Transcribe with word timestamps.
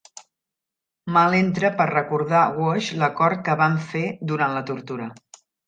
Mal 1.17 1.35
entra 1.39 1.71
per 1.83 1.87
recordar 1.91 2.41
Wash 2.63 2.89
l'acord 3.03 3.47
que 3.51 3.59
van 3.63 3.79
fer 3.93 4.05
durant 4.33 4.59
la 4.59 4.67
tortura. 4.75 5.11